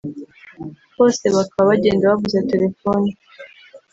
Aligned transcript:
hose 0.95 1.23
bakaba 1.35 1.69
bagenda 1.71 2.09
bavuza 2.11 2.47
telefoni 2.51 3.09